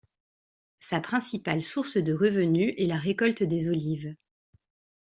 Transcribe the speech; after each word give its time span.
Sa 0.79 0.99
principale 0.99 1.63
source 1.63 1.97
de 1.97 2.11
revenus 2.11 2.73
est 2.79 2.87
la 2.87 2.97
récolte 2.97 3.43
des 3.43 3.69
olives. 3.69 4.15